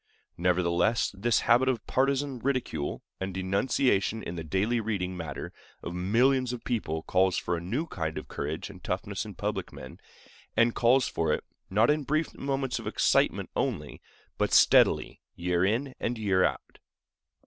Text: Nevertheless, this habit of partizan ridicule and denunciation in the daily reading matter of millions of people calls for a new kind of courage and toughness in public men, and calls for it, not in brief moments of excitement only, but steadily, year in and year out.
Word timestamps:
Nevertheless, 0.39 1.13
this 1.15 1.41
habit 1.41 1.69
of 1.69 1.85
partizan 1.85 2.39
ridicule 2.39 3.03
and 3.19 3.35
denunciation 3.35 4.23
in 4.23 4.35
the 4.35 4.43
daily 4.43 4.79
reading 4.79 5.15
matter 5.15 5.53
of 5.83 5.93
millions 5.93 6.51
of 6.51 6.63
people 6.63 7.03
calls 7.03 7.37
for 7.37 7.55
a 7.55 7.61
new 7.61 7.85
kind 7.85 8.17
of 8.17 8.27
courage 8.27 8.71
and 8.71 8.83
toughness 8.83 9.25
in 9.25 9.35
public 9.35 9.71
men, 9.71 9.99
and 10.57 10.73
calls 10.73 11.07
for 11.07 11.31
it, 11.31 11.43
not 11.69 11.91
in 11.91 12.01
brief 12.03 12.33
moments 12.33 12.79
of 12.79 12.87
excitement 12.87 13.51
only, 13.55 14.01
but 14.39 14.51
steadily, 14.53 15.21
year 15.35 15.63
in 15.63 15.93
and 15.99 16.17
year 16.17 16.43
out. 16.43 16.79